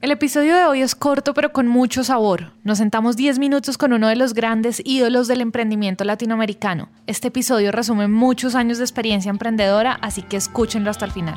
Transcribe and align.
El 0.00 0.12
episodio 0.12 0.54
de 0.54 0.64
hoy 0.64 0.80
es 0.80 0.94
corto 0.94 1.34
pero 1.34 1.52
con 1.52 1.66
mucho 1.66 2.04
sabor. 2.04 2.52
Nos 2.62 2.78
sentamos 2.78 3.16
10 3.16 3.40
minutos 3.40 3.76
con 3.76 3.92
uno 3.92 4.06
de 4.06 4.14
los 4.14 4.32
grandes 4.32 4.80
ídolos 4.84 5.26
del 5.26 5.40
emprendimiento 5.40 6.04
latinoamericano. 6.04 6.88
Este 7.08 7.28
episodio 7.28 7.72
resume 7.72 8.06
muchos 8.06 8.54
años 8.54 8.78
de 8.78 8.84
experiencia 8.84 9.30
emprendedora, 9.30 9.98
así 10.00 10.22
que 10.22 10.36
escúchenlo 10.36 10.90
hasta 10.90 11.04
el 11.04 11.10
final. 11.10 11.36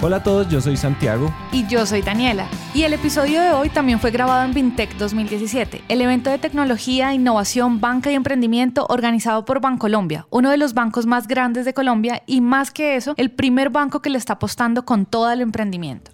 Hola 0.00 0.18
a 0.18 0.22
todos, 0.22 0.48
yo 0.48 0.60
soy 0.60 0.76
Santiago. 0.76 1.34
Y 1.50 1.66
yo 1.66 1.84
soy 1.84 2.02
Daniela. 2.02 2.46
Y 2.72 2.84
el 2.84 2.92
episodio 2.92 3.40
de 3.40 3.50
hoy 3.50 3.68
también 3.68 3.98
fue 3.98 4.12
grabado 4.12 4.44
en 4.44 4.54
Vintech 4.54 4.96
2017, 4.96 5.82
el 5.88 6.00
evento 6.00 6.30
de 6.30 6.38
tecnología, 6.38 7.12
innovación, 7.12 7.80
banca 7.80 8.08
y 8.12 8.14
emprendimiento 8.14 8.86
organizado 8.88 9.44
por 9.44 9.60
Bancolombia, 9.60 10.28
uno 10.30 10.52
de 10.52 10.56
los 10.56 10.72
bancos 10.72 11.06
más 11.06 11.26
grandes 11.26 11.64
de 11.64 11.74
Colombia 11.74 12.22
y 12.26 12.40
más 12.40 12.70
que 12.70 12.94
eso, 12.94 13.14
el 13.16 13.32
primer 13.32 13.70
banco 13.70 14.00
que 14.00 14.10
le 14.10 14.18
está 14.18 14.34
apostando 14.34 14.84
con 14.84 15.04
todo 15.04 15.32
el 15.32 15.40
emprendimiento. 15.40 16.12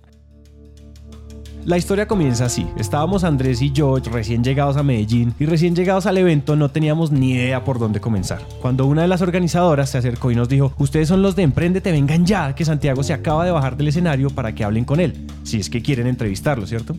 La 1.65 1.79
historia 1.79 2.07
comienza 2.07 2.45
así. 2.45 2.67
Estábamos 2.77 3.25
Andrés 3.25 3.63
y 3.63 3.73
yo 3.73 3.97
recién 3.97 4.45
llegados 4.45 4.77
a 4.77 4.83
Medellín 4.83 5.33
y 5.39 5.47
recién 5.47 5.75
llegados 5.75 6.05
al 6.05 6.19
evento 6.19 6.57
no 6.57 6.71
teníamos 6.71 7.11
ni 7.11 7.33
idea 7.33 7.65
por 7.65 7.79
dónde 7.79 8.01
comenzar. 8.01 8.43
Cuando 8.61 8.85
una 8.85 9.01
de 9.01 9.09
las 9.09 9.23
organizadoras 9.23 9.89
se 9.89 9.97
acercó 9.97 10.31
y 10.31 10.35
nos 10.35 10.51
dijo, 10.51 10.75
ustedes 10.77 11.09
son 11.09 11.23
los 11.23 11.37
de 11.37 11.43
Emprendete, 11.43 11.91
vengan 11.91 12.27
ya, 12.27 12.55
que 12.55 12.67
Santiago 12.67 13.03
se 13.03 13.15
acaba 13.15 13.47
de 13.47 13.51
bajar 13.51 13.79
del 13.79 13.89
escenario 13.89 14.29
para 14.29 14.55
que 14.55 14.63
hablen 14.63 14.85
con 14.85 15.01
él, 15.01 15.27
si 15.43 15.59
es 15.59 15.71
que 15.71 15.81
quieren 15.81 16.07
entrevistarlo, 16.07 16.67
¿cierto? 16.67 16.97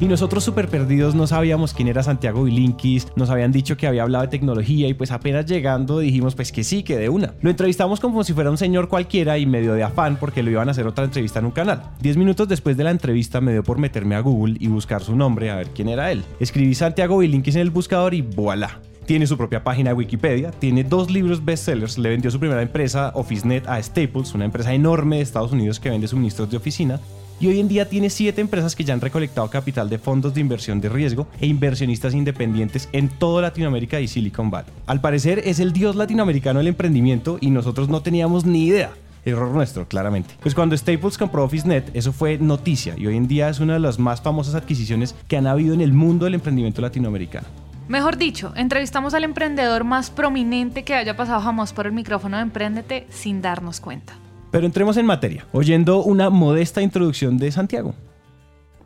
Y 0.00 0.06
nosotros 0.06 0.42
súper 0.42 0.68
perdidos 0.68 1.14
no 1.14 1.26
sabíamos 1.26 1.72
quién 1.72 1.88
era 1.88 2.02
Santiago 2.02 2.44
Vilinkis, 2.44 3.08
nos 3.14 3.30
habían 3.30 3.52
dicho 3.52 3.76
que 3.76 3.86
había 3.86 4.02
hablado 4.02 4.22
de 4.22 4.28
tecnología 4.28 4.88
y 4.88 4.94
pues 4.94 5.12
apenas 5.12 5.46
llegando 5.46 6.00
dijimos 6.00 6.34
pues 6.34 6.50
que 6.50 6.64
sí, 6.64 6.82
que 6.82 6.96
de 6.96 7.08
una. 7.08 7.34
Lo 7.40 7.50
entrevistamos 7.50 8.00
como 8.00 8.24
si 8.24 8.32
fuera 8.32 8.50
un 8.50 8.58
señor 8.58 8.88
cualquiera 8.88 9.38
y 9.38 9.46
medio 9.46 9.72
de 9.74 9.84
afán 9.84 10.16
porque 10.16 10.42
lo 10.42 10.50
iban 10.50 10.68
a 10.68 10.72
hacer 10.72 10.86
otra 10.86 11.04
entrevista 11.04 11.38
en 11.38 11.46
un 11.46 11.52
canal. 11.52 11.82
Diez 12.00 12.16
minutos 12.16 12.48
después 12.48 12.76
de 12.76 12.84
la 12.84 12.90
entrevista 12.90 13.40
me 13.40 13.52
dio 13.52 13.62
por 13.62 13.78
meterme 13.78 14.16
a 14.16 14.20
Google 14.20 14.56
y 14.58 14.66
buscar 14.66 15.02
su 15.02 15.14
nombre 15.14 15.50
a 15.50 15.56
ver 15.56 15.68
quién 15.68 15.88
era 15.88 16.10
él. 16.10 16.24
Escribí 16.40 16.74
Santiago 16.74 17.18
Vilinkis 17.18 17.54
en 17.54 17.62
el 17.62 17.70
buscador 17.70 18.14
y 18.14 18.22
voilà 18.22 18.80
tiene 19.06 19.26
su 19.26 19.36
propia 19.36 19.62
página 19.62 19.90
de 19.90 19.94
Wikipedia, 19.94 20.50
tiene 20.50 20.82
dos 20.82 21.10
libros 21.10 21.44
bestsellers, 21.44 21.98
le 21.98 22.08
vendió 22.08 22.30
su 22.30 22.40
primera 22.40 22.62
empresa, 22.62 23.12
OfficeNet, 23.14 23.68
a 23.68 23.82
Staples, 23.82 24.34
una 24.34 24.46
empresa 24.46 24.72
enorme 24.72 25.16
de 25.16 25.22
Estados 25.22 25.52
Unidos 25.52 25.78
que 25.78 25.90
vende 25.90 26.08
suministros 26.08 26.50
de 26.50 26.56
oficina, 26.56 26.98
y 27.40 27.48
hoy 27.48 27.60
en 27.60 27.68
día 27.68 27.88
tiene 27.88 28.10
siete 28.10 28.40
empresas 28.40 28.74
que 28.76 28.84
ya 28.84 28.94
han 28.94 29.00
recolectado 29.00 29.48
capital 29.50 29.88
de 29.88 29.98
fondos 29.98 30.34
de 30.34 30.40
inversión 30.40 30.80
de 30.80 30.88
riesgo 30.88 31.26
e 31.40 31.46
inversionistas 31.46 32.14
independientes 32.14 32.88
en 32.92 33.08
toda 33.08 33.42
Latinoamérica 33.42 34.00
y 34.00 34.08
Silicon 34.08 34.50
Valley. 34.50 34.72
Al 34.86 35.00
parecer 35.00 35.40
es 35.44 35.60
el 35.60 35.72
dios 35.72 35.96
latinoamericano 35.96 36.58
del 36.58 36.68
emprendimiento 36.68 37.38
y 37.40 37.50
nosotros 37.50 37.88
no 37.88 38.02
teníamos 38.02 38.44
ni 38.44 38.66
idea. 38.66 38.92
Error 39.24 39.50
nuestro, 39.50 39.88
claramente. 39.88 40.34
Pues 40.42 40.54
cuando 40.54 40.76
Staples 40.76 41.16
compró 41.16 41.44
OfficeNet, 41.44 41.90
eso 41.94 42.12
fue 42.12 42.36
noticia 42.38 42.94
y 42.96 43.06
hoy 43.06 43.16
en 43.16 43.26
día 43.26 43.48
es 43.48 43.58
una 43.58 43.74
de 43.74 43.80
las 43.80 43.98
más 43.98 44.20
famosas 44.20 44.54
adquisiciones 44.54 45.14
que 45.28 45.36
han 45.36 45.46
habido 45.46 45.72
en 45.72 45.80
el 45.80 45.92
mundo 45.92 46.26
del 46.26 46.34
emprendimiento 46.34 46.82
latinoamericano. 46.82 47.46
Mejor 47.88 48.16
dicho, 48.16 48.52
entrevistamos 48.56 49.12
al 49.12 49.24
emprendedor 49.24 49.84
más 49.84 50.10
prominente 50.10 50.84
que 50.84 50.94
haya 50.94 51.16
pasado 51.16 51.40
jamás 51.40 51.72
por 51.72 51.86
el 51.86 51.92
micrófono 51.92 52.36
de 52.36 52.42
Emprendete 52.42 53.06
sin 53.10 53.42
darnos 53.42 53.80
cuenta. 53.80 54.14
Pero 54.54 54.66
entremos 54.66 54.96
en 54.98 55.04
materia, 55.04 55.48
oyendo 55.50 56.00
una 56.04 56.30
modesta 56.30 56.80
introducción 56.80 57.38
de 57.38 57.50
Santiago. 57.50 57.92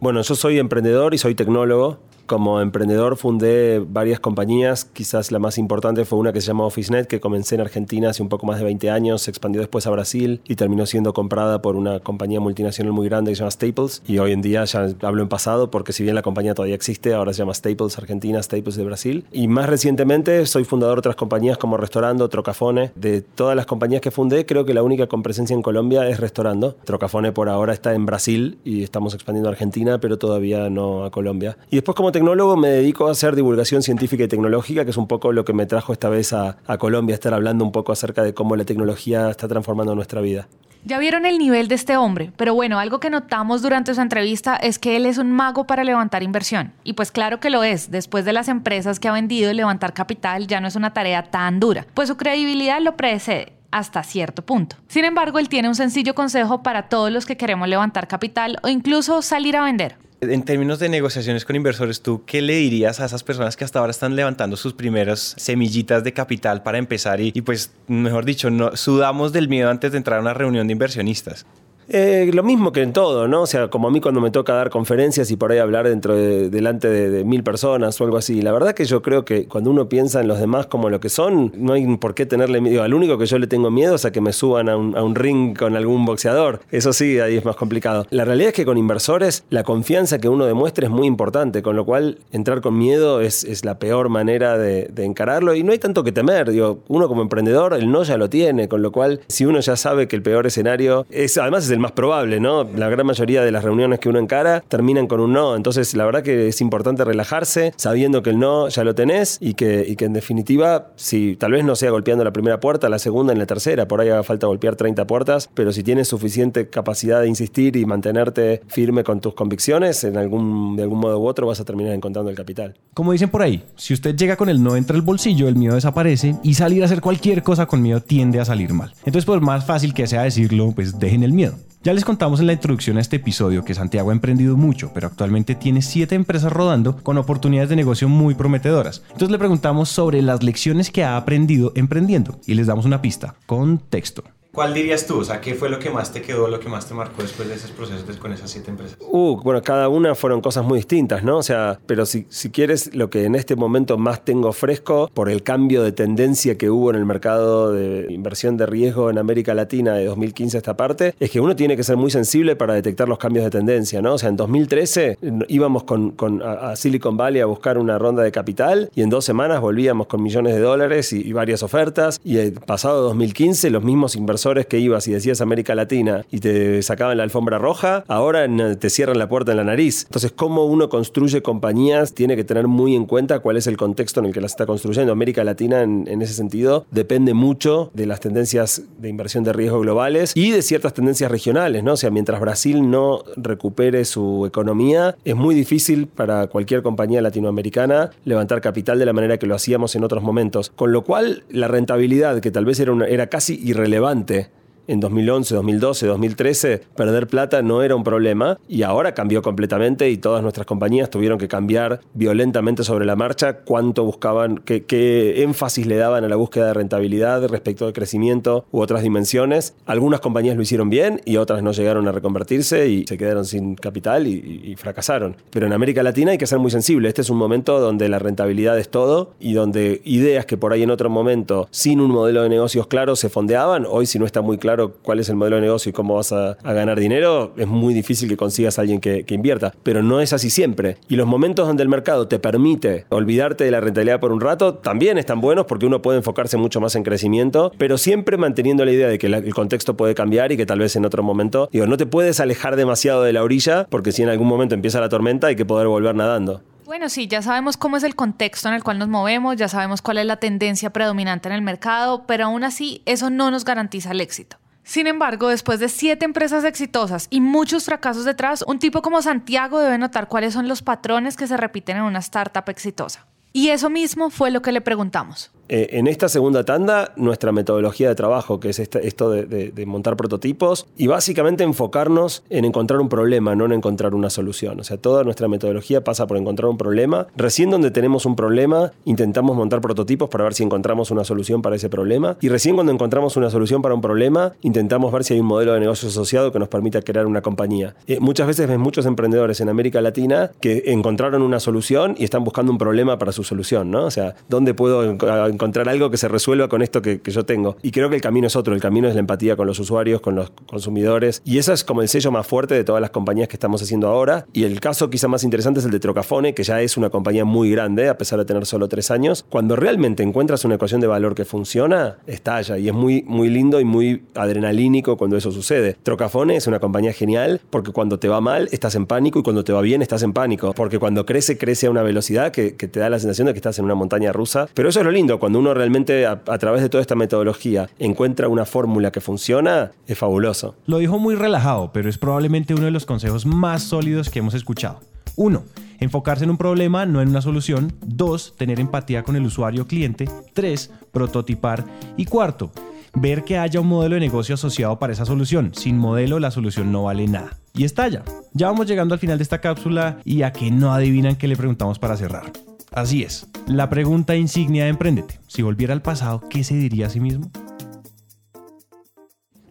Bueno, 0.00 0.22
yo 0.22 0.34
soy 0.34 0.58
emprendedor 0.58 1.12
y 1.12 1.18
soy 1.18 1.34
tecnólogo. 1.34 2.00
Como 2.28 2.60
emprendedor 2.60 3.16
fundé 3.16 3.78
varias 3.78 4.20
compañías, 4.20 4.84
quizás 4.84 5.32
la 5.32 5.38
más 5.38 5.56
importante 5.56 6.04
fue 6.04 6.18
una 6.18 6.30
que 6.30 6.42
se 6.42 6.48
llama 6.48 6.66
OfficeNet, 6.66 7.06
que 7.06 7.20
comencé 7.20 7.54
en 7.54 7.62
Argentina 7.62 8.10
hace 8.10 8.22
un 8.22 8.28
poco 8.28 8.44
más 8.44 8.58
de 8.58 8.66
20 8.66 8.90
años, 8.90 9.22
se 9.22 9.30
expandió 9.30 9.62
después 9.62 9.86
a 9.86 9.90
Brasil 9.90 10.42
y 10.46 10.54
terminó 10.56 10.84
siendo 10.84 11.14
comprada 11.14 11.62
por 11.62 11.74
una 11.74 12.00
compañía 12.00 12.38
multinacional 12.38 12.92
muy 12.92 13.08
grande 13.08 13.30
que 13.30 13.36
se 13.36 13.38
llama 13.38 13.50
Staples. 13.50 14.02
Y 14.06 14.18
hoy 14.18 14.32
en 14.32 14.42
día 14.42 14.62
ya 14.66 14.88
hablo 15.00 15.22
en 15.22 15.30
pasado 15.30 15.70
porque 15.70 15.94
si 15.94 16.02
bien 16.02 16.14
la 16.14 16.20
compañía 16.20 16.52
todavía 16.52 16.74
existe, 16.74 17.14
ahora 17.14 17.32
se 17.32 17.38
llama 17.38 17.54
Staples 17.54 17.96
Argentina, 17.96 18.42
Staples 18.42 18.76
de 18.76 18.84
Brasil. 18.84 19.24
Y 19.32 19.48
más 19.48 19.66
recientemente 19.66 20.44
soy 20.44 20.64
fundador 20.64 20.96
de 20.96 21.00
otras 21.00 21.16
compañías 21.16 21.56
como 21.56 21.78
Restaurando, 21.78 22.28
Trocafone. 22.28 22.92
De 22.94 23.22
todas 23.22 23.56
las 23.56 23.64
compañías 23.64 24.02
que 24.02 24.10
fundé, 24.10 24.44
creo 24.44 24.66
que 24.66 24.74
la 24.74 24.82
única 24.82 25.06
con 25.06 25.22
presencia 25.22 25.54
en 25.54 25.62
Colombia 25.62 26.06
es 26.06 26.20
Restaurando. 26.20 26.76
Trocafone 26.84 27.32
por 27.32 27.48
ahora 27.48 27.72
está 27.72 27.94
en 27.94 28.04
Brasil 28.04 28.58
y 28.64 28.82
estamos 28.82 29.14
expandiendo 29.14 29.48
a 29.48 29.52
Argentina, 29.52 29.98
pero 29.98 30.18
todavía 30.18 30.68
no 30.68 31.06
a 31.06 31.10
Colombia. 31.10 31.56
Y 31.70 31.76
después 31.76 31.96
como 31.96 32.12
tecnólogo 32.18 32.56
me 32.56 32.70
dedico 32.70 33.06
a 33.06 33.12
hacer 33.12 33.36
divulgación 33.36 33.80
científica 33.80 34.24
y 34.24 34.28
tecnológica, 34.28 34.84
que 34.84 34.90
es 34.90 34.96
un 34.96 35.06
poco 35.06 35.30
lo 35.30 35.44
que 35.44 35.52
me 35.52 35.66
trajo 35.66 35.92
esta 35.92 36.08
vez 36.08 36.32
a, 36.32 36.56
Colombia, 36.80 37.14
estar 37.14 37.32
hablando 37.32 37.64
un 37.64 37.70
poco 37.70 37.92
acerca 37.92 38.24
de 38.24 38.34
cómo 38.34 38.56
la 38.56 38.64
tecnología 38.64 39.30
está 39.30 39.46
transformando 39.46 39.94
nuestra 39.94 40.20
vida. 40.20 40.48
Ya 40.84 40.98
vieron 40.98 41.26
el 41.26 41.38
nivel 41.38 41.68
de 41.68 41.76
este 41.76 41.96
hombre, 41.96 42.32
pero 42.36 42.54
bueno, 42.54 42.80
algo 42.80 42.98
que 42.98 43.08
notamos 43.08 43.62
durante 43.62 43.94
su 43.94 44.00
entrevista 44.00 44.56
es 44.56 44.80
que 44.80 44.96
él 44.96 45.06
es 45.06 45.18
un 45.18 45.30
mago 45.30 45.68
para 45.68 45.84
levantar 45.84 46.24
inversión. 46.24 46.72
Y 46.82 46.94
pues 46.94 47.12
claro 47.12 47.38
que 47.38 47.50
lo 47.50 47.62
es, 47.62 47.92
después 47.92 48.24
de 48.24 48.32
las 48.32 48.48
empresas 48.48 48.98
que 48.98 49.06
ha 49.06 49.12
vendido, 49.12 49.52
levantar 49.52 49.94
capital 49.94 50.48
ya 50.48 50.60
no 50.60 50.66
es 50.66 50.74
una 50.74 50.92
tarea 50.92 51.22
tan 51.22 51.60
dura, 51.60 51.86
pues 51.94 52.08
su 52.08 52.16
credibilidad 52.16 52.80
lo 52.80 52.96
precede 52.96 53.52
hasta 53.70 54.02
cierto 54.02 54.44
punto. 54.44 54.74
Sin 54.88 55.04
embargo, 55.04 55.38
él 55.38 55.48
tiene 55.48 55.68
un 55.68 55.76
sencillo 55.76 56.16
consejo 56.16 56.64
para 56.64 56.88
todos 56.88 57.12
los 57.12 57.26
que 57.26 57.36
queremos 57.36 57.68
levantar 57.68 58.08
capital 58.08 58.58
o 58.64 58.68
incluso 58.68 59.22
salir 59.22 59.56
a 59.56 59.62
vender. 59.62 59.98
En 60.20 60.42
términos 60.42 60.80
de 60.80 60.88
negociaciones 60.88 61.44
con 61.44 61.54
inversores, 61.54 62.02
¿tú 62.02 62.24
qué 62.26 62.42
le 62.42 62.56
dirías 62.56 62.98
a 62.98 63.04
esas 63.04 63.22
personas 63.22 63.56
que 63.56 63.64
hasta 63.64 63.78
ahora 63.78 63.92
están 63.92 64.16
levantando 64.16 64.56
sus 64.56 64.72
primeras 64.72 65.34
semillitas 65.38 66.02
de 66.02 66.12
capital 66.12 66.64
para 66.64 66.78
empezar 66.78 67.20
y, 67.20 67.30
pues, 67.40 67.70
mejor 67.86 68.24
dicho, 68.24 68.50
no, 68.50 68.76
sudamos 68.76 69.32
del 69.32 69.48
miedo 69.48 69.70
antes 69.70 69.92
de 69.92 69.98
entrar 69.98 70.18
a 70.18 70.22
una 70.22 70.34
reunión 70.34 70.66
de 70.66 70.72
inversionistas? 70.72 71.46
Eh, 71.88 72.30
lo 72.34 72.42
mismo 72.42 72.70
que 72.72 72.82
en 72.82 72.92
todo, 72.92 73.28
¿no? 73.28 73.42
O 73.42 73.46
sea, 73.46 73.68
como 73.68 73.88
a 73.88 73.90
mí 73.90 74.00
cuando 74.00 74.20
me 74.20 74.30
toca 74.30 74.52
dar 74.52 74.68
conferencias 74.68 75.30
y 75.30 75.36
por 75.36 75.52
ahí 75.52 75.58
hablar 75.58 75.88
dentro 75.88 76.14
de, 76.14 76.50
delante 76.50 76.88
de, 76.88 77.24
mil 77.24 77.42
personas 77.42 77.98
o 78.00 78.04
algo 78.04 78.18
así. 78.18 78.42
La 78.42 78.52
verdad 78.52 78.74
que 78.74 78.84
yo 78.84 79.00
creo 79.00 79.24
que 79.24 79.46
cuando 79.46 79.70
uno 79.70 79.88
piensa 79.88 80.20
en 80.20 80.28
los 80.28 80.38
demás 80.38 80.66
como 80.66 80.90
lo 80.90 81.00
que 81.00 81.08
son, 81.08 81.52
no 81.56 81.72
hay 81.72 81.96
por 81.96 82.14
qué 82.14 82.26
tenerle 82.26 82.60
miedo. 82.60 82.82
Al 82.82 82.92
único 82.92 83.16
que 83.16 83.26
yo 83.26 83.38
le 83.38 83.46
tengo 83.46 83.70
miedo 83.70 83.94
es 83.94 84.04
a 84.04 84.12
que 84.12 84.20
me 84.20 84.32
suban 84.32 84.68
a 84.68 84.76
un, 84.76 85.14
ring 85.14 85.56
con 85.56 85.76
algún 85.76 86.04
boxeador. 86.04 86.60
Eso 86.70 86.92
sí, 86.92 87.18
ahí 87.20 87.36
es 87.36 87.44
más 87.44 87.56
complicado. 87.56 88.06
La 88.10 88.24
realidad 88.24 88.48
es 88.48 88.54
que 88.54 88.66
con 88.66 88.76
inversores 88.76 89.44
la 89.48 89.64
confianza 89.64 90.18
que 90.18 90.28
uno 90.28 90.44
demuestre 90.44 90.86
es 90.86 90.92
muy 90.92 91.06
importante, 91.06 91.62
con 91.62 91.76
lo 91.76 91.86
cual 91.86 92.18
entrar 92.32 92.60
con 92.60 92.76
miedo 92.76 93.20
es, 93.20 93.44
es 93.44 93.64
la 93.64 93.78
peor 93.78 94.10
manera 94.10 94.58
de, 94.58 94.88
de, 94.92 95.04
encararlo 95.04 95.54
y 95.54 95.62
no 95.62 95.72
hay 95.72 95.78
tanto 95.78 96.04
que 96.04 96.12
temer. 96.12 96.50
Digo, 96.50 96.80
uno 96.88 97.08
como 97.08 97.22
emprendedor, 97.22 97.72
el 97.72 97.90
no 97.90 98.02
ya 98.02 98.18
lo 98.18 98.28
tiene, 98.28 98.68
con 98.68 98.82
lo 98.82 98.92
cual 98.92 99.20
si 99.28 99.46
uno 99.46 99.60
ya 99.60 99.76
sabe 99.76 100.06
que 100.06 100.16
el 100.16 100.22
peor 100.22 100.46
escenario 100.46 101.06
es, 101.10 101.38
además 101.38 101.64
es 101.64 101.70
el 101.70 101.77
más 101.78 101.92
probable, 101.92 102.40
¿no? 102.40 102.64
La 102.64 102.88
gran 102.88 103.06
mayoría 103.06 103.42
de 103.42 103.50
las 103.50 103.64
reuniones 103.64 103.98
que 103.98 104.08
uno 104.08 104.18
encara 104.18 104.62
terminan 104.66 105.06
con 105.06 105.20
un 105.20 105.32
no. 105.32 105.56
Entonces, 105.56 105.94
la 105.94 106.04
verdad 106.04 106.22
que 106.22 106.48
es 106.48 106.60
importante 106.60 107.04
relajarse 107.04 107.72
sabiendo 107.76 108.22
que 108.22 108.30
el 108.30 108.38
no 108.38 108.68
ya 108.68 108.84
lo 108.84 108.94
tenés 108.94 109.38
y 109.40 109.54
que, 109.54 109.84
y 109.86 109.96
que 109.96 110.04
en 110.04 110.12
definitiva, 110.12 110.92
si 110.96 111.36
tal 111.36 111.52
vez 111.52 111.64
no 111.64 111.76
sea 111.76 111.90
golpeando 111.90 112.24
la 112.24 112.32
primera 112.32 112.60
puerta, 112.60 112.88
la 112.88 112.98
segunda 112.98 113.32
en 113.32 113.38
la 113.38 113.46
tercera, 113.46 113.88
por 113.88 114.00
ahí 114.00 114.08
haga 114.08 114.22
falta 114.22 114.46
golpear 114.46 114.76
30 114.76 115.06
puertas, 115.06 115.50
pero 115.54 115.72
si 115.72 115.82
tienes 115.82 116.08
suficiente 116.08 116.68
capacidad 116.68 117.20
de 117.20 117.28
insistir 117.28 117.76
y 117.76 117.84
mantenerte 117.84 118.62
firme 118.68 119.04
con 119.04 119.20
tus 119.20 119.34
convicciones, 119.34 120.04
en 120.04 120.16
algún, 120.16 120.76
de 120.76 120.82
algún 120.82 121.00
modo 121.00 121.18
u 121.18 121.26
otro 121.26 121.46
vas 121.46 121.60
a 121.60 121.64
terminar 121.64 121.94
encontrando 121.94 122.30
el 122.30 122.36
capital. 122.36 122.74
Como 122.94 123.12
dicen 123.12 123.28
por 123.28 123.42
ahí, 123.42 123.62
si 123.76 123.94
usted 123.94 124.16
llega 124.16 124.36
con 124.36 124.48
el 124.48 124.62
no 124.62 124.76
entre 124.76 124.96
el 124.96 125.02
bolsillo, 125.02 125.48
el 125.48 125.56
miedo 125.56 125.74
desaparece 125.74 126.36
y 126.42 126.54
salir 126.54 126.82
a 126.82 126.86
hacer 126.86 127.00
cualquier 127.00 127.42
cosa 127.42 127.66
con 127.66 127.82
miedo 127.82 128.00
tiende 128.00 128.40
a 128.40 128.44
salir 128.44 128.72
mal. 128.72 128.92
Entonces, 129.04 129.24
por 129.24 129.40
más 129.40 129.64
fácil 129.64 129.94
que 129.94 130.06
sea 130.06 130.22
decirlo, 130.22 130.72
pues 130.74 130.98
dejen 130.98 131.22
el 131.22 131.32
miedo. 131.32 131.54
Ya 131.84 131.92
les 131.92 132.04
contamos 132.04 132.40
en 132.40 132.48
la 132.48 132.54
introducción 132.54 132.98
a 132.98 133.00
este 133.00 133.16
episodio 133.16 133.64
que 133.64 133.72
Santiago 133.72 134.10
ha 134.10 134.12
emprendido 134.12 134.56
mucho, 134.56 134.90
pero 134.92 135.06
actualmente 135.06 135.54
tiene 135.54 135.80
siete 135.80 136.16
empresas 136.16 136.52
rodando 136.52 136.96
con 136.96 137.18
oportunidades 137.18 137.70
de 137.70 137.76
negocio 137.76 138.08
muy 138.08 138.34
prometedoras. 138.34 139.02
Entonces 139.06 139.30
le 139.30 139.38
preguntamos 139.38 139.88
sobre 139.88 140.20
las 140.20 140.42
lecciones 140.42 140.90
que 140.90 141.04
ha 141.04 141.16
aprendido 141.16 141.72
emprendiendo 141.76 142.40
y 142.46 142.54
les 142.54 142.66
damos 142.66 142.84
una 142.84 143.00
pista, 143.00 143.36
contexto. 143.46 144.24
¿Cuál 144.52 144.72
dirías 144.72 145.06
tú? 145.06 145.18
O 145.18 145.24
sea, 145.24 145.40
¿qué 145.40 145.54
fue 145.54 145.68
lo 145.68 145.78
que 145.78 145.90
más 145.90 146.12
te 146.12 146.22
quedó, 146.22 146.48
lo 146.48 146.58
que 146.58 146.68
más 146.68 146.88
te 146.88 146.94
marcó 146.94 147.22
después 147.22 147.48
de 147.48 147.54
esos 147.54 147.70
procesos 147.70 148.16
con 148.16 148.32
esas 148.32 148.50
siete 148.50 148.70
empresas? 148.70 148.96
Uh, 149.00 149.36
bueno, 149.42 149.62
cada 149.62 149.88
una 149.88 150.14
fueron 150.14 150.40
cosas 150.40 150.64
muy 150.64 150.78
distintas, 150.78 151.22
¿no? 151.22 151.38
O 151.38 151.42
sea, 151.42 151.78
pero 151.86 152.06
si, 152.06 152.26
si 152.30 152.50
quieres, 152.50 152.94
lo 152.94 153.10
que 153.10 153.24
en 153.24 153.34
este 153.34 153.56
momento 153.56 153.98
más 153.98 154.24
tengo 154.24 154.52
fresco 154.52 155.10
por 155.12 155.28
el 155.28 155.42
cambio 155.42 155.82
de 155.82 155.92
tendencia 155.92 156.56
que 156.56 156.70
hubo 156.70 156.90
en 156.90 156.96
el 156.96 157.04
mercado 157.04 157.72
de 157.72 158.06
inversión 158.10 158.56
de 158.56 158.66
riesgo 158.66 159.10
en 159.10 159.18
América 159.18 159.52
Latina 159.54 159.94
de 159.94 160.06
2015 160.06 160.56
a 160.56 160.58
esta 160.58 160.76
parte, 160.76 161.14
es 161.20 161.30
que 161.30 161.40
uno 161.40 161.54
tiene 161.54 161.76
que 161.76 161.84
ser 161.84 161.96
muy 161.96 162.10
sensible 162.10 162.56
para 162.56 162.74
detectar 162.74 163.08
los 163.08 163.18
cambios 163.18 163.44
de 163.44 163.50
tendencia, 163.50 164.00
¿no? 164.00 164.14
O 164.14 164.18
sea, 164.18 164.30
en 164.30 164.36
2013 164.36 165.18
íbamos 165.48 165.84
con, 165.84 166.14
a, 166.42 166.74
Silicon 166.74 167.16
Valley 167.16 167.42
a 167.42 167.46
buscar 167.46 167.76
una 167.76 167.98
ronda 167.98 168.22
de 168.22 168.32
capital 168.32 168.90
y 168.94 169.02
en 169.02 169.10
dos 169.10 169.26
semanas 169.26 169.60
volvíamos 169.60 170.06
con 170.06 170.22
millones 170.22 170.54
de 170.54 170.60
dólares 170.60 171.12
y, 171.12 171.20
y 171.20 171.32
varias 171.32 171.62
ofertas 171.62 172.18
y 172.24 172.38
el 172.38 172.52
pasado 172.52 173.02
2015 173.02 173.70
los 173.70 173.84
mismos 173.84 174.16
inversores 174.16 174.37
que 174.68 174.78
ibas 174.78 175.06
y 175.08 175.12
decías 175.12 175.40
América 175.40 175.74
Latina 175.74 176.24
y 176.30 176.40
te 176.40 176.82
sacaban 176.82 177.16
la 177.16 177.22
alfombra 177.22 177.58
roja, 177.58 178.04
ahora 178.08 178.46
te 178.78 178.90
cierran 178.90 179.18
la 179.18 179.28
puerta 179.28 179.52
en 179.52 179.58
la 179.58 179.64
nariz. 179.64 180.04
Entonces, 180.04 180.32
cómo 180.32 180.64
uno 180.64 180.88
construye 180.88 181.42
compañías 181.42 182.14
tiene 182.14 182.36
que 182.36 182.44
tener 182.44 182.66
muy 182.66 182.94
en 182.94 183.06
cuenta 183.06 183.40
cuál 183.40 183.56
es 183.56 183.66
el 183.66 183.76
contexto 183.76 184.20
en 184.20 184.26
el 184.26 184.32
que 184.32 184.40
las 184.40 184.52
está 184.52 184.66
construyendo. 184.66 185.12
América 185.12 185.44
Latina, 185.44 185.82
en, 185.82 186.22
ese 186.22 186.34
sentido, 186.34 186.86
depende 186.90 187.34
mucho 187.34 187.90
de 187.94 188.06
las 188.06 188.20
tendencias 188.20 188.82
de 188.98 189.08
inversión 189.08 189.44
de 189.44 189.52
riesgo 189.52 189.80
globales 189.80 190.32
y 190.34 190.50
de 190.50 190.62
ciertas 190.62 190.94
tendencias 190.94 191.30
regionales, 191.30 191.84
¿no? 191.84 191.92
O 191.92 191.96
sea, 191.96 192.10
mientras 192.10 192.40
Brasil 192.40 192.90
no 192.90 193.22
recupere 193.36 194.04
su 194.04 194.46
economía, 194.46 195.16
es 195.24 195.36
muy 195.36 195.54
difícil 195.54 196.06
para 196.06 196.46
cualquier 196.46 196.82
compañía 196.82 197.20
latinoamericana 197.20 198.10
levantar 198.24 198.60
capital 198.60 198.98
de 198.98 199.06
la 199.06 199.12
manera 199.12 199.38
que 199.38 199.46
lo 199.46 199.54
hacíamos 199.54 199.94
en 199.94 200.04
otros 200.04 200.22
momentos. 200.22 200.70
Con 200.74 200.92
lo 200.92 201.02
cual, 201.02 201.44
la 201.50 201.68
rentabilidad, 201.68 202.40
que 202.40 202.50
tal 202.50 202.64
vez 202.64 202.80
era, 202.80 202.92
era 203.06 203.28
casi 203.28 203.60
irrelevante 203.62 204.27
gente 204.28 204.57
en 204.88 205.00
2011, 205.00 205.54
2012, 205.54 206.06
2013, 206.06 206.82
perder 206.96 207.28
plata 207.28 207.62
no 207.62 207.82
era 207.82 207.94
un 207.94 208.02
problema 208.02 208.58
y 208.66 208.82
ahora 208.82 209.14
cambió 209.14 209.42
completamente 209.42 210.10
y 210.10 210.16
todas 210.16 210.42
nuestras 210.42 210.66
compañías 210.66 211.10
tuvieron 211.10 211.38
que 211.38 211.46
cambiar 211.46 212.00
violentamente 212.14 212.82
sobre 212.82 213.04
la 213.04 213.14
marcha 213.14 213.58
cuánto 213.58 214.04
buscaban, 214.04 214.58
qué, 214.58 215.42
énfasis 215.42 215.86
le 215.86 215.96
daban 215.96 216.24
a 216.24 216.28
la 216.28 216.36
búsqueda 216.36 216.68
de 216.68 216.74
rentabilidad 216.74 217.46
respecto 217.48 217.86
de 217.86 217.92
crecimiento 217.92 218.64
u 218.72 218.80
otras 218.80 219.02
dimensiones. 219.02 219.74
Algunas 219.84 220.20
compañías 220.20 220.56
lo 220.56 220.62
hicieron 220.62 220.88
bien 220.88 221.20
y 221.26 221.36
otras 221.36 221.62
no 221.62 221.72
llegaron 221.72 222.08
a 222.08 222.12
reconvertirse 222.12 222.88
y 222.88 223.06
se 223.06 223.18
quedaron 223.18 223.44
sin 223.44 223.74
capital 223.74 224.26
y, 224.26 224.62
y 224.64 224.76
fracasaron. 224.76 225.36
Pero 225.50 225.66
en 225.66 225.74
América 225.74 226.02
Latina 226.02 226.32
hay 226.32 226.38
que 226.38 226.46
ser 226.46 226.58
muy 226.58 226.70
sensible. 226.70 227.08
Este 227.08 227.20
es 227.20 227.28
un 227.28 227.36
momento 227.36 227.78
donde 227.78 228.08
la 228.08 228.18
rentabilidad 228.18 228.78
es 228.78 228.88
todo 228.88 229.34
y 229.38 229.52
donde 229.52 230.00
ideas 230.04 230.46
que 230.46 230.56
por 230.56 230.72
ahí 230.72 230.82
en 230.82 230.90
otro 230.90 231.10
momento, 231.10 231.68
sin 231.70 232.00
un 232.00 232.10
modelo 232.10 232.42
de 232.42 232.48
negocios 232.48 232.86
claro, 232.86 233.16
se 233.16 233.28
fondeaban, 233.28 233.84
hoy 233.86 234.06
si 234.06 234.18
no 234.18 234.24
está 234.24 234.40
muy 234.40 234.56
claro 234.56 234.77
cuál 234.86 235.20
es 235.20 235.28
el 235.28 235.36
modelo 235.36 235.56
de 235.56 235.62
negocio 235.62 235.90
y 235.90 235.92
cómo 235.92 236.14
vas 236.14 236.32
a, 236.32 236.56
ganar 236.62 237.00
dinero, 237.00 237.52
es 237.56 237.66
muy 237.66 237.94
difícil 237.94 238.28
que 238.28 238.36
consigas 238.36 238.78
a 238.78 238.82
alguien 238.82 239.00
que, 239.00 239.24
invierta. 239.28 239.72
Pero 239.82 240.02
no 240.02 240.20
es 240.20 240.32
así 240.32 240.50
siempre. 240.50 240.96
Y 241.08 241.16
los 241.16 241.26
momentos 241.26 241.66
donde 241.66 241.82
el 241.82 241.88
mercado 241.88 242.26
te 242.28 242.38
permite 242.38 243.04
olvidarte 243.10 243.64
de 243.64 243.70
la 243.70 243.80
rentabilidad 243.80 244.20
por 244.20 244.32
un 244.32 244.40
rato, 244.40 244.74
también 244.74 245.18
están 245.18 245.40
buenos 245.40 245.66
porque 245.66 245.86
uno 245.86 246.02
puede 246.02 246.18
enfocarse 246.18 246.56
mucho 246.56 246.80
más 246.80 246.96
en 246.96 247.02
crecimiento, 247.02 247.72
pero 247.78 247.98
siempre 247.98 248.36
manteniendo 248.36 248.84
la 248.84 248.92
idea 248.92 249.08
de 249.08 249.18
que 249.18 249.26
el 249.26 249.54
contexto 249.54 249.96
puede 249.96 250.14
cambiar 250.14 250.50
y 250.52 250.56
que 250.56 250.66
tal 250.66 250.78
vez 250.78 250.96
en 250.96 251.04
otro 251.04 251.22
momento, 251.22 251.68
digo, 251.72 251.86
no 251.86 251.96
te 251.96 252.06
puedes 252.06 252.40
alejar 252.40 252.76
demasiado 252.76 253.22
de 253.22 253.32
la 253.32 253.42
orilla 253.42 253.86
porque 253.90 254.12
si 254.12 254.22
en 254.22 254.28
algún 254.28 254.48
momento 254.48 254.74
empieza 254.74 255.00
la 255.00 255.08
tormenta 255.08 255.48
hay 255.48 255.56
que 255.56 255.64
poder 255.64 255.88
volver 255.88 256.14
nadando. 256.14 256.62
Bueno, 256.88 257.10
sí, 257.10 257.28
ya 257.28 257.42
sabemos 257.42 257.76
cómo 257.76 257.98
es 257.98 258.02
el 258.02 258.14
contexto 258.14 258.68
en 258.68 258.74
el 258.74 258.82
cual 258.82 258.98
nos 258.98 259.08
movemos, 259.08 259.56
ya 259.56 259.68
sabemos 259.68 260.00
cuál 260.00 260.16
es 260.16 260.24
la 260.24 260.38
tendencia 260.38 260.90
predominante 260.90 261.48
en 261.48 261.54
el 261.54 261.60
mercado, 261.60 262.24
pero 262.26 262.46
aún 262.46 262.64
así 262.64 263.02
eso 263.04 263.28
no 263.28 263.50
nos 263.50 263.66
garantiza 263.66 264.12
el 264.12 264.22
éxito. 264.22 264.56
Sin 264.88 265.06
embargo, 265.06 265.48
después 265.48 265.80
de 265.80 265.90
siete 265.90 266.24
empresas 266.24 266.64
exitosas 266.64 267.26
y 267.28 267.42
muchos 267.42 267.84
fracasos 267.84 268.24
detrás, 268.24 268.64
un 268.66 268.78
tipo 268.78 269.02
como 269.02 269.20
Santiago 269.20 269.80
debe 269.80 269.98
notar 269.98 270.28
cuáles 270.28 270.54
son 270.54 270.66
los 270.66 270.80
patrones 270.80 271.36
que 271.36 271.46
se 271.46 271.58
repiten 271.58 271.98
en 271.98 272.04
una 272.04 272.20
startup 272.20 272.66
exitosa. 272.70 273.26
Y 273.52 273.68
eso 273.68 273.90
mismo 273.90 274.30
fue 274.30 274.50
lo 274.50 274.62
que 274.62 274.72
le 274.72 274.80
preguntamos. 274.80 275.50
Eh, 275.68 275.90
en 275.92 276.06
esta 276.06 276.28
segunda 276.28 276.64
tanda, 276.64 277.12
nuestra 277.16 277.52
metodología 277.52 278.08
de 278.08 278.14
trabajo, 278.14 278.58
que 278.60 278.70
es 278.70 278.78
esto 278.78 279.30
de, 279.30 279.84
montar 279.86 280.16
prototipos, 280.16 280.86
y 280.96 281.06
básicamente 281.06 281.64
enfocarnos 281.64 282.42
en 282.50 282.64
encontrar 282.64 283.00
un 283.00 283.08
problema, 283.08 283.54
no 283.54 283.66
en 283.66 283.72
encontrar 283.72 284.14
una 284.14 284.30
solución. 284.30 284.80
O 284.80 284.84
sea, 284.84 284.96
toda 284.96 285.24
nuestra 285.24 285.48
metodología 285.48 286.02
pasa 286.04 286.26
por 286.26 286.36
encontrar 286.36 286.68
un 286.68 286.78
problema. 286.78 287.26
Recién 287.36 287.70
donde 287.70 287.90
tenemos 287.90 288.26
un 288.26 288.36
problema, 288.36 288.92
intentamos 289.04 289.56
montar 289.56 289.80
prototipos 289.80 290.28
para 290.28 290.44
ver 290.44 290.54
si 290.54 290.62
encontramos 290.62 291.10
una 291.10 291.24
solución 291.24 291.62
para 291.62 291.76
ese 291.76 291.88
problema. 291.88 292.36
Y 292.40 292.48
recién 292.48 292.74
cuando 292.74 292.92
encontramos 292.92 293.36
una 293.36 293.50
solución 293.50 293.82
para 293.82 293.94
un 293.94 294.00
problema, 294.00 294.54
intentamos 294.62 295.12
ver 295.12 295.24
si 295.24 295.34
hay 295.34 295.40
un 295.40 295.46
modelo 295.46 295.74
de 295.74 295.80
negocio 295.80 296.08
asociado 296.08 296.52
que 296.52 296.58
nos 296.58 296.68
permita 296.68 297.02
crear 297.02 297.26
una 297.26 297.42
compañía. 297.42 297.94
Eh, 298.06 298.18
muchas 298.20 298.46
veces 298.46 298.68
ves 298.68 298.78
muchos 298.78 299.06
emprendedores 299.06 299.60
en 299.60 299.68
América 299.68 300.00
Latina 300.00 300.50
que 300.60 300.84
encontraron 300.86 301.42
una 301.42 301.60
solución 301.60 302.14
y 302.18 302.24
están 302.24 302.44
buscando 302.44 302.72
un 302.72 302.78
problema 302.78 303.18
para 303.18 303.32
su 303.32 303.44
solución, 303.44 303.90
¿no? 303.90 304.04
O 304.04 304.10
sea, 304.10 304.34
¿dónde 304.48 304.74
puedo 304.74 305.04
encontrar 305.04 305.57
algo 305.88 306.10
que 306.10 306.16
se 306.16 306.28
resuelva 306.28 306.68
con 306.68 306.82
esto 306.82 307.02
que, 307.02 307.20
yo 307.28 307.44
tengo. 307.44 307.76
Y 307.82 307.90
creo 307.90 308.08
que 308.08 308.16
el 308.16 308.22
camino 308.22 308.46
es 308.46 308.56
otro, 308.56 308.74
el 308.74 308.80
camino 308.80 309.06
es 309.06 309.14
la 309.14 309.20
empatía 309.20 309.54
con 309.54 309.66
los 309.66 309.78
usuarios, 309.78 310.20
con 310.20 310.34
los 310.34 310.50
consumidores. 310.66 311.42
Y 311.44 311.58
eso 311.58 311.72
es 311.72 311.84
como 311.84 312.00
el 312.00 312.08
sello 312.08 312.30
más 312.30 312.46
fuerte 312.46 312.74
de 312.74 312.84
todas 312.84 313.02
las 313.02 313.10
compañías 313.10 313.48
que 313.48 313.56
estamos 313.56 313.82
haciendo 313.82 314.08
ahora. 314.08 314.46
Y 314.52 314.64
el 314.64 314.80
caso 314.80 315.10
quizá 315.10 315.28
más 315.28 315.44
interesante 315.44 315.80
es 315.80 315.86
el 315.86 315.92
de 315.92 316.00
Trocafone, 316.00 316.54
que 316.54 316.62
ya 316.62 316.80
es 316.80 316.96
una 316.96 317.10
compañía 317.10 317.44
muy 317.44 317.70
grande, 317.70 318.08
a 318.08 318.16
pesar 318.16 318.38
de 318.38 318.44
tener 318.44 318.64
solo 318.64 318.88
tres 318.88 319.10
años. 319.10 319.44
Cuando 319.48 319.76
realmente 319.76 320.22
encuentras 320.22 320.64
una 320.64 320.76
ecuación 320.76 321.00
de 321.00 321.06
valor 321.06 321.34
que 321.34 321.44
funciona, 321.44 322.18
estalla. 322.26 322.78
Y 322.78 322.88
es 322.88 322.94
muy, 322.94 323.22
muy 323.26 323.48
lindo 323.50 323.80
y 323.80 323.84
muy 323.84 324.22
adrenalínico 324.34 325.16
cuando 325.16 325.36
eso 325.36 325.52
sucede. 325.52 325.96
Trocafone 326.02 326.56
es 326.56 326.66
una 326.66 326.80
compañía 326.80 327.12
genial 327.12 327.60
porque 327.70 327.92
cuando 327.92 328.18
te 328.18 328.28
va 328.28 328.40
mal 328.40 328.68
estás 328.72 328.94
en 328.94 329.06
pánico 329.06 329.40
y 329.40 329.42
cuando 329.42 329.64
te 329.64 329.72
va 329.72 329.82
bien 329.82 330.02
estás 330.02 330.22
en 330.22 330.32
pánico. 330.32 330.72
Porque 330.72 330.98
cuando 330.98 331.26
crece, 331.26 331.58
crece 331.58 331.88
a 331.88 331.90
una 331.90 332.02
velocidad 332.02 332.52
que, 332.52 332.76
que 332.76 332.88
te 332.88 333.00
da 333.00 333.10
la 333.10 333.18
sensación 333.18 333.46
de 333.46 333.52
que 333.52 333.58
estás 333.58 333.78
en 333.78 333.84
una 333.84 333.94
montaña 333.94 334.32
rusa. 334.32 334.68
Pero 334.74 334.88
eso 334.88 335.00
es 335.00 335.04
lo 335.04 335.12
lindo, 335.12 335.38
cuando 335.38 335.47
uno 335.56 335.74
realmente 335.74 336.26
a, 336.26 336.36
través 336.58 336.82
de 336.82 336.88
toda 336.88 337.00
esta 337.00 337.14
metodología 337.14 337.88
encuentra 337.98 338.48
una 338.48 338.64
fórmula 338.64 339.10
que 339.10 339.20
funciona, 339.20 339.92
es 340.06 340.18
fabuloso. 340.18 340.74
Lo 340.86 340.98
dijo 340.98 341.18
muy 341.18 341.34
relajado, 341.34 341.92
pero 341.92 342.08
es 342.08 342.18
probablemente 342.18 342.74
uno 342.74 342.84
de 342.84 342.90
los 342.90 343.06
consejos 343.06 343.46
más 343.46 343.82
sólidos 343.82 344.30
que 344.30 344.40
hemos 344.40 344.54
escuchado. 344.54 345.00
Uno, 345.36 345.62
enfocarse 346.00 346.44
en 346.44 346.50
un 346.50 346.58
problema, 346.58 347.06
no 347.06 347.22
en 347.22 347.28
una 347.28 347.40
solución. 347.40 347.92
Dos, 348.04 348.54
tener 348.56 348.80
empatía 348.80 349.22
con 349.22 349.36
el 349.36 349.46
usuario 349.46 349.86
cliente. 349.86 350.28
Tres, 350.52 350.90
prototipar. 351.12 351.84
Y 352.16 352.24
cuarto, 352.24 352.72
ver 353.14 353.44
que 353.44 353.58
haya 353.58 353.80
un 353.80 353.88
modelo 353.88 354.14
de 354.14 354.20
negocio 354.20 354.54
asociado 354.54 354.98
para 354.98 355.12
esa 355.12 355.24
solución. 355.24 355.72
Sin 355.74 355.96
modelo, 355.96 356.38
la 356.40 356.50
solución 356.50 356.90
no 356.92 357.04
vale 357.04 357.26
nada. 357.26 357.56
Y 357.74 357.84
estalla. 357.84 358.22
Ya 358.52 358.66
vamos 358.66 358.86
llegando 358.86 359.14
al 359.14 359.20
final 359.20 359.38
de 359.38 359.42
esta 359.42 359.60
cápsula 359.60 360.18
y 360.24 360.42
a 360.42 360.52
que 360.52 360.70
no 360.70 360.92
adivinan 360.92 361.36
qué 361.36 361.46
le 361.46 361.56
preguntamos 361.56 361.98
para 361.98 362.16
cerrar. 362.16 362.50
Así 362.92 363.22
es, 363.22 363.46
la 363.66 363.90
pregunta 363.90 364.34
insignia 364.36 364.84
de 364.84 364.90
Emprendete. 364.90 365.40
Si 365.46 365.62
volviera 365.62 365.92
al 365.92 366.02
pasado, 366.02 366.42
¿qué 366.48 366.64
se 366.64 366.74
diría 366.74 367.06
a 367.06 367.10
sí 367.10 367.20
mismo? 367.20 367.50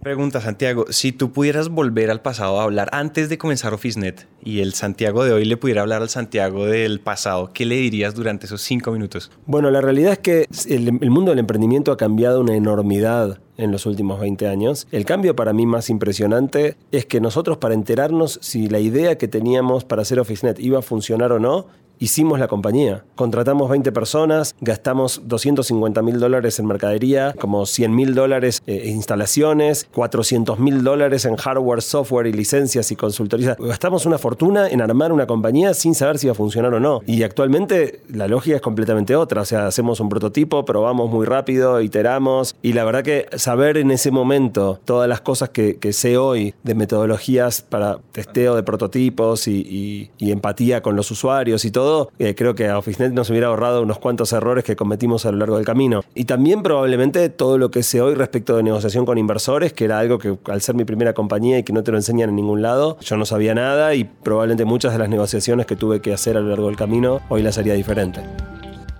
Pregunta 0.01 0.39
Santiago, 0.39 0.85
si 0.89 1.11
tú 1.11 1.33
pudieras 1.33 1.67
volver 1.67 2.09
al 2.11 2.21
pasado 2.21 2.61
a 2.61 2.63
hablar 2.63 2.87
antes 2.93 3.27
de 3.27 3.37
comenzar 3.37 3.73
OfficeNet 3.73 4.25
y 4.41 4.61
el 4.61 4.73
Santiago 4.73 5.25
de 5.25 5.33
hoy 5.33 5.43
le 5.43 5.57
pudiera 5.57 5.81
hablar 5.81 6.01
al 6.01 6.07
Santiago 6.07 6.65
del 6.65 7.01
pasado, 7.01 7.51
¿qué 7.51 7.65
le 7.65 7.75
dirías 7.75 8.15
durante 8.15 8.45
esos 8.45 8.61
cinco 8.61 8.91
minutos? 8.91 9.31
Bueno, 9.45 9.69
la 9.69 9.81
realidad 9.81 10.13
es 10.13 10.19
que 10.19 10.47
el, 10.69 10.87
el 11.01 11.09
mundo 11.09 11.31
del 11.31 11.39
emprendimiento 11.39 11.91
ha 11.91 11.97
cambiado 11.97 12.39
una 12.39 12.55
enormidad 12.55 13.39
en 13.57 13.71
los 13.71 13.85
últimos 13.85 14.21
20 14.21 14.47
años. 14.47 14.87
El 14.91 15.03
cambio 15.03 15.35
para 15.35 15.51
mí 15.51 15.65
más 15.65 15.89
impresionante 15.89 16.77
es 16.93 17.05
que 17.05 17.19
nosotros 17.19 17.57
para 17.57 17.73
enterarnos 17.73 18.39
si 18.41 18.69
la 18.69 18.79
idea 18.79 19.17
que 19.17 19.27
teníamos 19.27 19.83
para 19.83 20.03
hacer 20.03 20.21
OfficeNet 20.21 20.59
iba 20.59 20.79
a 20.79 20.83
funcionar 20.83 21.33
o 21.33 21.39
no, 21.39 21.67
hicimos 21.99 22.39
la 22.39 22.47
compañía. 22.47 23.03
Contratamos 23.15 23.69
20 23.69 23.91
personas, 23.91 24.55
gastamos 24.61 25.21
250 25.25 26.01
mil 26.01 26.19
dólares 26.19 26.59
en 26.59 26.67
mercadería, 26.67 27.33
como 27.39 27.65
100 27.65 27.95
mil 27.95 28.15
dólares 28.15 28.61
en 28.65 28.95
instalaciones, 28.95 29.87
400 29.93 30.59
mil 30.59 30.83
dólares 30.83 31.25
en 31.25 31.35
hardware, 31.35 31.81
software 31.81 32.27
y 32.27 32.33
licencias 32.33 32.91
y 32.91 32.95
consultoría. 32.95 33.55
Gastamos 33.59 34.05
una 34.05 34.17
fortuna 34.17 34.69
en 34.69 34.81
armar 34.81 35.11
una 35.11 35.27
compañía 35.27 35.73
sin 35.73 35.95
saber 35.95 36.17
si 36.17 36.27
iba 36.27 36.31
a 36.31 36.35
funcionar 36.35 36.73
o 36.73 36.79
no. 36.79 37.01
Y 37.05 37.23
actualmente 37.23 38.01
la 38.09 38.27
lógica 38.27 38.57
es 38.57 38.61
completamente 38.61 39.15
otra. 39.15 39.41
O 39.41 39.45
sea, 39.45 39.67
hacemos 39.67 39.99
un 39.99 40.09
prototipo, 40.09 40.65
probamos 40.65 41.09
muy 41.09 41.25
rápido, 41.25 41.81
iteramos. 41.81 42.55
Y 42.61 42.73
la 42.73 42.83
verdad 42.83 43.03
que 43.03 43.27
saber 43.37 43.77
en 43.77 43.91
ese 43.91 44.11
momento 44.11 44.79
todas 44.85 45.07
las 45.09 45.21
cosas 45.21 45.49
que, 45.49 45.77
sé 45.87 46.17
hoy 46.17 46.53
de 46.63 46.75
metodologías 46.75 47.61
para 47.61 47.99
testeo 48.11 48.55
de 48.55 48.61
prototipos 48.61 49.47
y 49.47 50.11
empatía 50.19 50.81
con 50.81 50.95
los 50.97 51.09
usuarios 51.11 51.63
y 51.63 51.71
todo, 51.71 51.86
eh, 52.19 52.35
creo 52.35 52.55
que 52.55 52.67
a 52.67 52.77
OfficeNet 52.77 53.13
nos 53.13 53.29
hubiera 53.29 53.47
ahorrado 53.47 53.81
unos 53.81 53.99
cuantos 53.99 54.33
errores 54.33 54.63
que 54.63 54.75
cometimos 54.75 55.25
a 55.25 55.31
lo 55.31 55.37
largo 55.37 55.57
del 55.57 55.65
camino. 55.65 56.03
Y 56.15 56.25
también 56.25 56.63
probablemente 56.63 57.29
todo 57.29 57.57
lo 57.57 57.71
que 57.71 57.83
sé 57.83 58.01
hoy 58.01 58.15
respecto 58.15 58.55
de 58.55 58.63
negociación 58.63 59.05
con 59.05 59.17
inversores, 59.17 59.73
que 59.73 59.85
era 59.85 59.99
algo 59.99 60.19
que 60.19 60.37
al 60.45 60.61
ser 60.61 60.75
mi 60.75 60.85
primera 60.85 61.13
compañía 61.13 61.59
y 61.59 61.63
que 61.63 61.73
no 61.73 61.83
te 61.83 61.91
lo 61.91 61.97
enseñan 61.97 62.29
en 62.29 62.35
ningún 62.35 62.61
lado, 62.61 62.97
yo 63.01 63.17
no 63.17 63.25
sabía 63.25 63.53
nada 63.53 63.93
y 63.95 64.03
probablemente 64.03 64.65
muchas 64.65 64.93
de 64.93 64.99
las 64.99 65.09
negociaciones 65.09 65.65
que 65.65 65.75
tuve 65.75 66.01
que 66.01 66.13
hacer 66.13 66.37
a 66.37 66.41
lo 66.41 66.49
largo 66.49 66.67
del 66.67 66.75
camino 66.75 67.21
hoy 67.29 67.41
las 67.41 67.57
haría 67.57 67.73
diferente. 67.73 68.21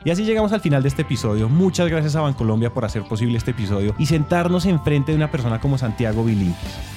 Y 0.04 0.10
así 0.10 0.24
llegamos 0.24 0.54
al 0.54 0.62
final 0.62 0.84
de 0.84 0.90
este 0.90 1.02
episodio. 1.02 1.50
Muchas 1.50 1.90
gracias 1.90 2.16
a 2.16 2.22
Bancolombia 2.22 2.74
por 2.74 2.86
hacer 2.86 3.04
posible 3.04 3.38
este 3.38 3.52
episodio 3.52 3.94
y 3.98 4.06
sentarnos 4.06 4.66
enfrente 4.66 5.12
de 5.12 5.18
una 5.18 5.30
persona 5.30 5.60
como 5.60 5.78
Santiago 5.78 6.24
Bilinkis. 6.24 6.97